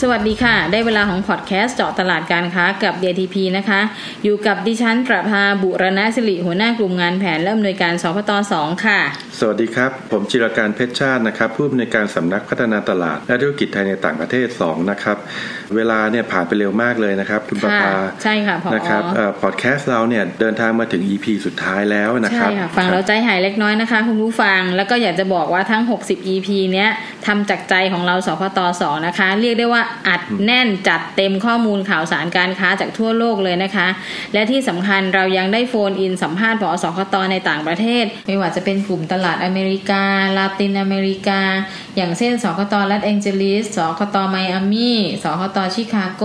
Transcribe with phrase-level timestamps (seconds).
[0.00, 3.80] สวัสดีค่ะ ได้เวลาของพอดแคสต์เจาะตลาดการค้ากับ DTP นะคะ
[4.24, 9.00] อยู่กับดิฉันประภาบุรณสิริหัวหน้ากลุ่มงานแผนและอำนวยการสพต 2 ค่ะ
[9.42, 15.16] สวัสดีครับ ผมจิรการเพชรชาตินะครับ ผู้อำนวยการสำนักพัฒนาตลาด และธุรกิจไทยในต่างประเทศ 2 นะครับ
[15.76, 19.02] เวลาเนี่ยผ่านไปเร็วมากเลยนะครับ คุณประภาใช่ค่ะพอนะครับ
[19.42, 26.88] พอดแคสต์เราเนี่ยเดินทางมาถึง EP สุดท้ายแล้วนะครับใช่ค่ะฟังเราใจหายเล็กน้อยนะคะ คุณผู้ฟังแล้วก็อยากจะบอกว่าทั้ง 60 EP เนี้ย
[27.26, 33.88] ทำจากใจของเราสพตสองนะคะ เรียกได้ว่าอัดแน่นจัดเต็มข้อมูลข่าวสารการค้าจากทั่วโลกเลยนะคะ
[34.34, 40.02] และที่สำคัญเรายังได้ phone in สัมภาษณ์ผอสคตในต่างประเทศ ไม่ว่าจะเป็นกลุ่มตลาดอเมริกา
[40.36, 41.40] ลาตินอเมริกา
[41.96, 46.24] อย่างเช่น สคตลอสแองเจลิส สคตไมอามี่สคตชิคาโก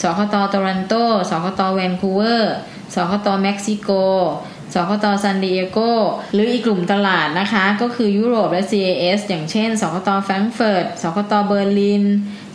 [0.00, 0.94] สคตโตรันโต
[1.30, 2.54] สคตแวนคูเวอร์
[2.94, 3.90] สคตเม็กซิโก
[4.74, 5.78] สคตซันดิเอโก
[6.32, 12.04] หรืออีกกลุ่มตลาดนะคะ ก็คือยุโรปและ CIS อย่างเช่น สคตแฟรงก์เฟิร์ต สคตเบอร์ลิน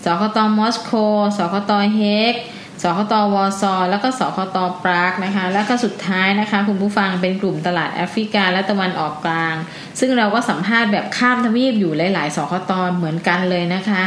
[0.04, 0.92] สคตมอสโก
[1.38, 2.34] สคตเฮก
[2.82, 9.56] สคตวอซอแล้วก็สคตปรากนะคะ แล้วก็สุดท้ายนะคะ คุณผู้ฟังเป็นกลุ่มตลาดแอฟริกาและตะวันออกกลาง
[10.00, 14.04] ซึ่งเราก็สัมภาษณ์แบบข้ามทวีปอยู่หลาย ๆ สคตเหมือนกันเลยนะคะ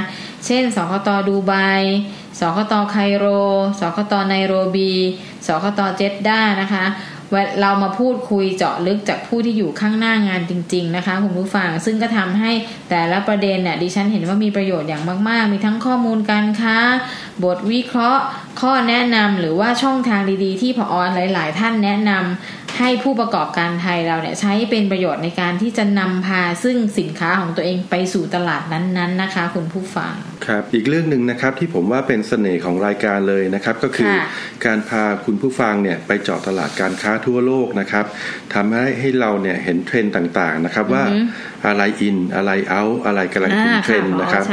[0.47, 1.52] เช่น สคตดูไบ
[2.41, 3.27] สคตไคโร
[3.80, 4.92] สคตไนโรบี
[5.47, 6.84] สคตเจดด้านะคะ
[7.60, 12.50] เรามาพูดคุยเจาะลึกจากผู้ที่อยู่ข้างหน้างานจริง ๆ นะคะคุณผู้ฟัง ซึ่งก็ทำให้
[12.90, 16.77] แต่ละประเด็นเนี่ยดิฉันเห็นว่ามีประโยชน์อย่างมาก ๆ มีทั้งข้อมูลการค้า
[17.44, 18.22] บทวิเคราะห์
[18.60, 30.14] ข้อแนะนำหรือว่าช่องทางดีๆ ที่พออหลาย ๆ ท่านแนะนำให้ผู้ประกอบการไทยเราเนี่ยใช้เป็นประโยชน์ในการที่จะนำพาซึ่งสินค้าของตัวเองไปสู่ตลาดนั้น ๆ นะคะ คุณผู้ฟัง
[30.48, 34.12] ครับอีกเรื่องหนึ่งนะครับที่ผมว่าเป็นเสน่ห์ของรายการเลยนะครับก็คือ
[34.66, 38.05] การพาคุณผู้ฟังเนี่ยไปเจาะตลาดการค้าทั่วโลกนะครับ
[38.55, 41.05] ทำให้ให้เราเนี่ยเห็นเทรนด์ต่างๆนะครับว่า
[41.66, 44.44] อะไร in อะไร out อะไรกำลังเป็นเทรนด์นะครับ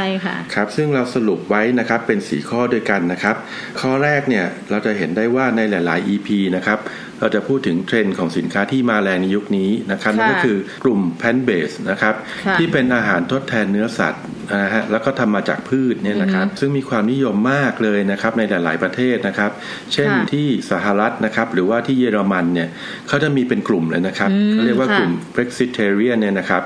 [0.54, 3.36] ครับซึ่งเราสรุปไว้นะครับเป็นสี่ข้อด้วยกันนะครับ
[3.80, 6.80] ข้อแรกเนี่ยเราจะเห็นได้ว่าในหลาย ๆ EP นะครับ
[7.20, 12.14] เราจะพูดถึงเทรนด์ของสินค้าที่มาแรงในยุคนี้นะครับนั่นก็คือกลุ่ม plant-based นะครับ
[12.58, 14.22] ที่เป็นอาหารทดแทนเนื้อสัตว์
[14.54, 19.50] นะฮะแล้วก็ทำมาจากพืชเนี่ยนะครับซึ่งมีความนิยมมากเลยนะครับในหลาย ๆประเทศนะครับ
[19.92, 22.68] เช่นที่สหรัฐนะครับหรือว่าที่เยอรมันเนี่ย
[23.08, 26.62] เขาจะมีเป็นกลุ่มเลยนะครับเขาเรียกว่ากลุ่ม Flexitarian เนี่ยนะครับ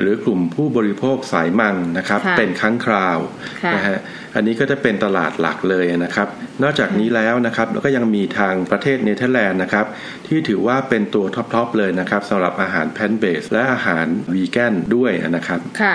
[0.00, 3.18] หรือกลุ่มผู้บริโภคสายมังนะครับเป็นครั้งคราว
[3.76, 3.98] นะฮะ
[4.36, 6.28] อันนี้ก็จะเป็นตลาดหลักเลยนะครับ
[6.62, 9.86] นอกจากนี้แล้วนะครับแล้วก็ยังมีทางประเทศเนเธอร์แลนด์นะครับ
[10.26, 15.94] ที่ถือว่าเป็นตัว top ๆเลยนะครับสำหรับอาหาร plant-based และอาหารวีแกนด้วยนะครับค่ะ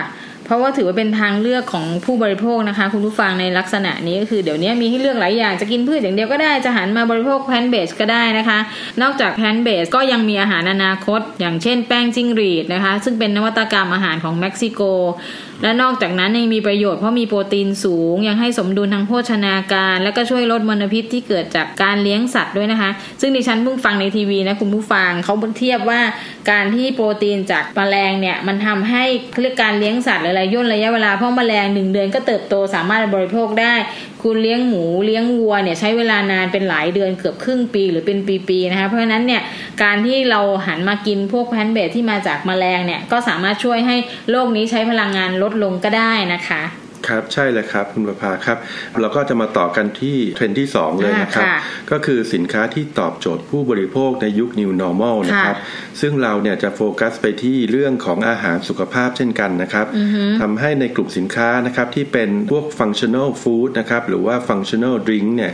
[0.49, 8.59] เพราะว่าถือว่าเป็นทางเลือกของผู้บริโภคนะคะ คุณผู้ฟังในลักษณะนี้ก็คือเดี๋ยวนี้มีให้เลือกหลายอย่างจะกินพืชอย่างเดียวก็ได้จะหันมาบริโภค plant-based ก็ได้นะคะ
[9.01, 14.81] นอกจากแพนเบสก็ยังมีอาหารอนาคต อย่างเช่นแป้งจิ้งหรีดนะคะ ซึ่งเป็นนวัตกรรมอาหารของเม็กซิโก
[15.63, 22.89] และนอกจากนั้นยังมีประโยชน์เพราะมีโปรตีนสูง ยังให้สมดุลทางโภชนาการ และก็ช่วยลดมลพิษที่เกิดจากการเลี้ยงสัตว์ด้วยนะคะ
[23.21, 26.01] ซึ่งดิฉันเพิ่งฟังในทีวีนะคุณผู้ฟังเขาเทียบว่า
[26.51, 29.03] การที่โปรตีนจากแมลงเนี่ยมันทำให้
[29.39, 33.73] เรื่องการเลี้ยงสัตว์อะไรย่นระยะเวลาเพราะแมลงหนึ่งเดือนก็เติบโตสามารถบริโภคได้
[34.23, 38.19] คุณเลี้ยงหมูเลี้ยงวัวเนี่ยใช้เวลานานเป็นหลายเดือนเกือบครึ่งปีหรือเป็น
[38.49, 39.41] ปีๆนะคะเพราะฉะนั้นเนี่ย
[39.83, 43.95] การที่เราหันมากินพวกแพนเบทที่มาจากแมลงเนี่ยก็สามารถช่วยให้
[44.31, 46.61] โลกนี้ใช้พลังงานลดลงก็ได้นะคะ
[47.07, 48.57] ครับใช่เลยครับคุณประภาครับ
[49.01, 51.45] เราก็จะมาต่อกันที่เทรนด์ที่ 2 เลยนะครับ
[51.91, 55.57] ก็คือสินค้าที่ตอบโจทย์ผู้บริโภคในยุค New Normal นะครับ
[56.01, 59.87] ซึ่งเราเนี่ยจะโฟกัสไปที่เรื่องของอาหารสุขภาพเช่นกันนะครับ
[60.41, 65.53] ทำให้ในกลุ่มสินค้านะครับที่เป็นพวก functional food นะครับหรือว่า functional drink เนี่ย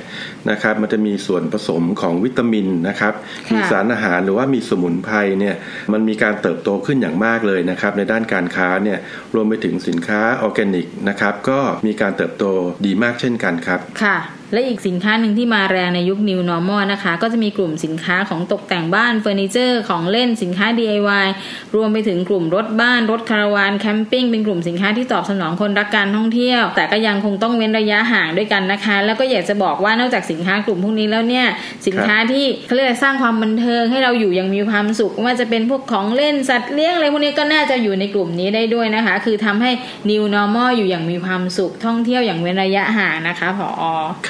[0.49, 3.13] นะครับมันจะมีส่วนผสมของวิตามินนะครับ
[3.53, 5.55] มีสารอาหารหรือว่ามีสมุนไพรเนี่ย
[5.93, 8.97] มันมีการเติบโตขึ้นอย่างมากเลยนะครับในด้านการค้าเนี่ย
[9.33, 12.45] รวมไปถึงสินค้าออร์แกนิกนะครับก็มีการเติบโต
[12.85, 14.17] ดีมากเช่นกันครับค่ะ
[14.53, 21.27] และอีกสินค้าหนึ่งที่มาแรงในยุค New Normal นะคะ ก็จะมีกลุ่มสินค้าของตกแต่งบ้านเฟอร์นิเจอร์ของเล่นสินค้า DIY
[21.75, 31.47] รวมไปถึงกลุ่มรถบ้าน รถคาราวานแคมปิ้งเป็นกลุ่มสินค้าที่ตอบสนองคนรักการท่องเที่ยว แต่ก็ยังคงต้องเว้นระยะห่างด้วยกันนะคะ แล้วก็อยากจะบอกว่านอกจากสินค้ากลุ่มพวกนี้แล้วเนี่ย
[31.87, 39.71] สินค้าที่เขาเรียกสร้างความบันเทิงให้เราอยู่ย่างมีความสุขว่าจะเป็นพวกของเล่นสัตว์เลี้ยงอะไรพวกนี้ก็น่าจะอยู่ในกลุ่มนี้ได้ด้วยนะคะ คือทำให้
[40.09, 43.85] New Normal อยู่อย่างมีความสุขท่องเที่ยวอย่างเว้นระยะห่างนะคะผอ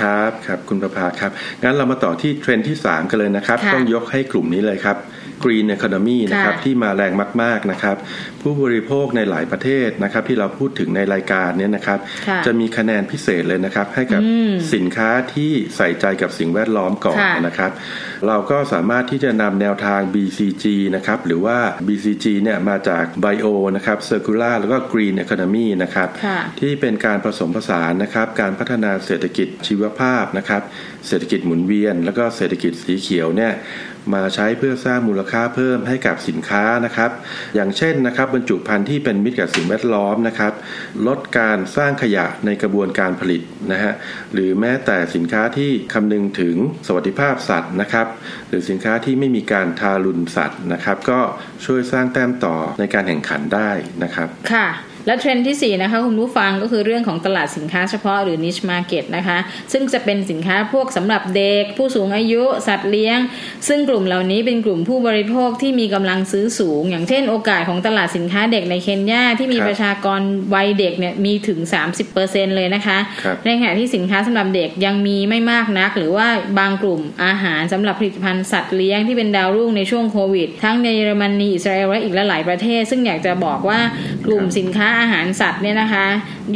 [0.05, 1.31] ครับครับคุณประภาครับ
[1.63, 4.97] งั้นเรามาต่อที่เทรนด์ที่ 3 กันเลยนะครับต้องยกให้กลุ่มนี้เลยครับ
[5.43, 7.11] Green Economy นะครับ ที่มาแรง
[7.41, 7.97] มาก ๆ นะครับ
[8.45, 11.99] ผู้บริโภคในหลายประเทศนะครับ ที่เราพูดถึงในรายการนี้นะครับ
[12.45, 14.21] จะมีคะแนนพิเศษเลยนะครับ ให้กับ
[14.73, 17.71] สินค้าที่ใส่ใจกับสิ่งแวดล้อมก่อนนะครับ
[18.27, 20.65] เราก็สามารถที่จะนำแนวทาง BCG
[20.95, 21.57] นะครับหรือว่า
[21.87, 23.45] BCG เนี่ยมาจาก Bio
[23.75, 26.09] นะครับ Circular แล้วก็ Green Economy นะครับ
[26.59, 30.61] ที่เป็นการผสมผสานนะครับ การพัฒนาเศรษฐกิจชีวภาพนะครับ
[31.07, 33.53] เศรษฐกิจหมุนเวียน แล้วก็เศรษฐกิจสีเขียวเนี่ย
[34.15, 37.11] มาใช้เพื่อสร้างมูลค่าเพิ่มให้กับสินค้านะครับ
[37.55, 40.53] อย่างเช่นนะครับบรรจุภัณฑ์ที่เป็นมิตรกับสิ่งแวดล้อมนะครับ
[41.07, 43.41] ลดการสร้างขยะในกระบวนการผลิต
[43.71, 43.93] นะฮะ
[44.33, 46.55] หรือแม้แต่สินค้าที่คำนึงถึง
[46.87, 48.07] สวัสดิภาพสัตว์นะครับ
[48.47, 51.19] หรือสินค้าที่ไม่มีการทารุณสัตว์นะครับ ก็
[51.65, 53.69] ช่วยสร้างแต้มต่อในการแข่งขันได้
[54.03, 54.67] นะครับค่ะ
[55.05, 59.37] และเทรนด์ที่ 4 นะคะคุณผู้ฟังก็คือเรื่องของตลาดสินค้าเฉพาะหรือ niche market นะคะ
[59.71, 63.19] ซึ่งจะเป็นสินค้าพวกสำหรับเด็ก ผู้สูงอายุสัตว์เลี้ยง
[63.67, 70.19] ซึ่งกลุ่มเหล่านี้เป็นกลุ่มผู้บริโภคที่มีกำลังซื้อสูง อย่างเช่นโอกาสของตลาดสินค้าเด็กในเคนยาที่มีประชากร
[70.53, 71.59] วัยเด็กเนี่ยมีถึง
[72.07, 72.97] 30%เลยนะคะ
[73.45, 76.27] ในขณะที่สินค้าสำหรับเด็กยังมีไม่มากนัก หรือว่า
[76.59, 83.79] บางกลุ่มอาหารสำหรับผลิตภัณฑ์สัตว์เลี้ยงที่เป็นดาวรุ่งในช่วงโควิดทั้งในเยอรมนีอิสราเอลและอีกหลายประเทศ ซึ่งอยากจะบอกว่า
[84.25, 86.05] กลุ่มสินค้าอาหารสัตว์เนี่ยนะคะ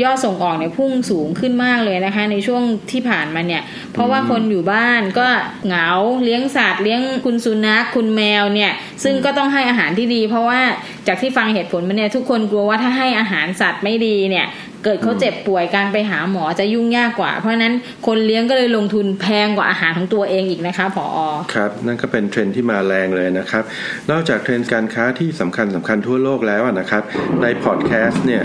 [0.02, 3.62] ยอดส่งออกเนี่ยพุ่งสูงขึ้นมากเลยนะคะ ในช่วงที่ผ่านมาเนี่ย
[3.94, 5.28] เพราะว่าคนอยู่บ้านก็
[5.66, 5.90] เหงา
[6.24, 8.72] เลี้ยงสัตว์เลี้ยงคุณสุนัขคุณแมวเนี่ย
[9.04, 10.62] ซึ่งก็ต้องให้อาหารที่ดี เพราะว่า
[11.08, 14.46] จากที่ฟังเหตุผลมาเนี่ยทุกคนกลัวว่าถ้าให้อาหารสัตว์ไม่ดีเนี่ย
[14.84, 17.74] เกิดเขาเจ็บป่วยการไปหาหมอจะยุ่งยากกว่า เพราะนั้น
[18.08, 23.64] คนเลี้ยงก็เลยลงทุนแพงกว่าอาหารของตัวเองอีกนะคะผออครับ นั่นก็เป็นเทรนที่มาแรงเลยนะครับ
[24.12, 27.04] นอกจากเทรนการค้าที่สำคัญสำคัญทั่วโลกแล้วนะครับ
[27.42, 28.44] ในพอดแคสต์เนี่ย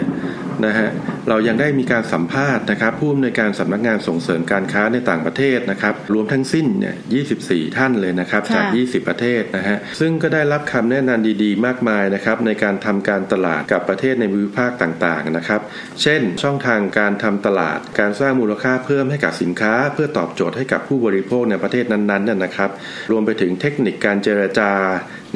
[0.67, 0.89] นะฮะ
[1.29, 6.95] เรายังได้มีการสัมภาษณ์นะครับผู้อำนวยการสำนักงานส่งเสริมการค้าในต่างประเทศนะครับรวมทั้งสิ้นเนี่ย
[7.35, 15.61] 24 ท่านเลยนะครับจาก 20 ประเทศนะฮะซึ่งก็ได้รับคำแนะนำดีๆ มากมายนะครับในการทำการตลาดกับประเทศในภูมิภาคต่างๆนะครับ
[16.03, 22.71] เช่น ช่องทางการทำตลาด การสร้างมูลค่าเพิ่มให้กับสินค้า เพื่อตอบโจทย์ให้กับผู้บริโภคในประเทศนั้นๆนะครับ
[23.11, 24.71] รวมไปถึงเทคนิคการเจรจา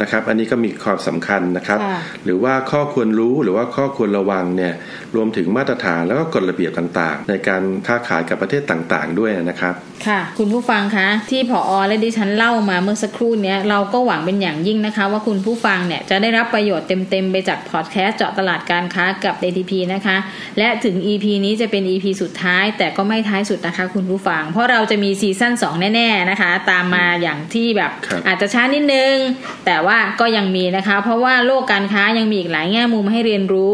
[0.00, 1.79] นะครับ อันนี้ก็มีความสำคัญนะครับ
[2.25, 4.73] หรือว่าข้อควรรู้หรือว่าข้อควรระวังเนี่ย
[5.15, 9.75] รวมถึงมาตรฐานแล้วก็กฎระเบียบต่างๆ ในการค้าขายกับประเทศต่างๆ ด้วยนะครับ
[10.06, 20.17] ค่ะคุณผู้ฟังคะที่ผออและดิฉันเล่ามาเมื่อสักครู่นี้เราก็หวังเป็นอย่างยิ่งนะคะ ว่าคุณผู้ฟังเนี่ยจะได้รับประโยชน์เต็มๆ ไปจากพอดแคสต์เจาะตลาดการค้ากับ ATP นะคะ
[20.59, 27.91] และถึง EP นี้จะเป็น EP สุดท้าย แต่ก็ไม่ท้ายสุดนะคะ คุณผู้ฟัง เพราะเราจะมีซีซั่น2 แน่ๆนะคะ ตามมาอย่างที่แบบ
[28.27, 29.15] อาจจะช้านิดนึง
[29.67, 33.73] แต่ว่าก็ยังมีนะคะ เพราะว่าโลกการค้ายังมีอีกหลายแง่มุมให้เรียนรู้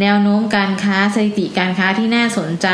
[0.00, 2.68] แนวโน้มการค้าสถิติการค้าที่น่าสนใจ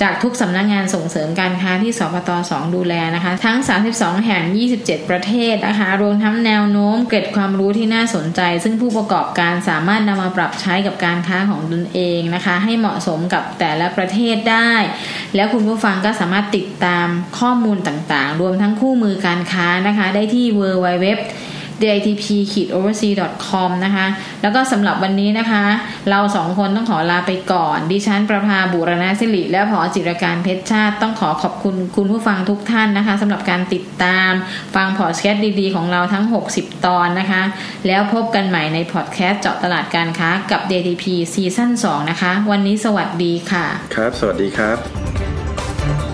[0.00, 3.58] จากทุกสำนักงงานส่งเสริมการค้าที่สพตสองดูแลนะคะ ทั้ง
[3.92, 4.42] 32 แห่ง
[4.78, 14.72] 27 ประเทศนะคะรวมทั้งแนวโน้มเกร็ดความรู้ที่น่าสนใจ ซึ่งผู้ประกอบการสามารถนำมาปรับใช้กับการค้าของตนเองนะคะ ให้เหมาะสมกับแต่ละประเทศได้
[15.34, 17.06] แล้วคุณผู้ฟังก็สามารถติดตาม
[17.38, 21.06] ข้อมูลต่างๆ รวมทั้งคู่มือการค้านะคะ ได้ที่ www
[21.82, 24.06] ditp-oversea.com นะคะ
[24.42, 25.64] แล้วก็สำหรับวันนี้นะคะ
[26.10, 34.30] เราสองคนต้องขอลาไปก่อน ดิฉันประภาบุรณสิริ และผอจิรการเพชรชาติ ต้องขอขอบคุณคุณผู้ฟังทุกท่านนะคะสำหรับการติดตาม
[34.74, 36.24] ฟังพอดแคสต์ดีๆ ของเราทั้ง
[36.54, 37.42] 60 ตอนนะคะ
[37.86, 45.01] แล้วพบกันใหม่ในพอดแคสต์เจาะตลาดการค้ากับ DTP ซีซั่น2นะคะ วันนี้สวัสดีค่ะ ครับ สวัสดีครับ